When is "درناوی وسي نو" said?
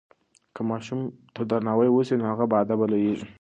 1.49-2.25